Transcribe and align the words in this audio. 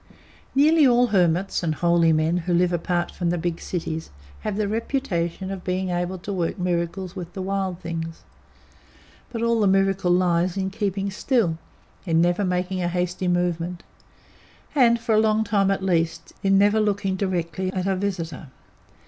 Nearly 0.55 0.87
all 0.87 1.05
hermits 1.13 1.61
and 1.61 1.75
holy 1.75 2.11
men 2.11 2.37
who 2.37 2.55
live 2.55 2.73
apart 2.73 3.11
from 3.11 3.29
the 3.29 3.37
big 3.37 3.61
cities 3.61 4.09
have 4.39 4.57
the 4.57 4.67
reputation 4.67 5.51
of 5.51 5.63
being 5.63 5.89
able 5.91 6.17
to 6.17 6.33
work 6.33 6.57
miracles 6.57 7.15
with 7.15 7.33
the 7.33 7.41
wild 7.43 7.79
things, 7.81 8.23
but 9.31 9.43
all 9.43 9.59
the 9.59 9.67
miracle 9.67 10.09
lies 10.11 10.57
in 10.57 10.71
keeping 10.71 11.11
still, 11.11 11.59
in 12.03 12.19
never 12.19 12.43
making 12.43 12.81
a 12.81 12.87
hasty 12.87 13.27
movement, 13.27 13.83
and, 14.73 14.99
for 14.99 15.13
a 15.13 15.19
long 15.19 15.43
time, 15.43 15.69
at 15.69 15.83
least, 15.83 16.33
in 16.41 16.57
never 16.57 16.79
looking 16.79 17.15
directly 17.15 17.71
at 17.71 17.85
a 17.85 17.95
visitor. 17.95 18.47